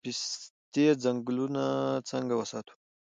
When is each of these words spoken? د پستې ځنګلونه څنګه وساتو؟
د 0.03 0.03
پستې 0.07 0.85
ځنګلونه 1.03 1.63
څنګه 2.09 2.33
وساتو؟ 2.37 2.73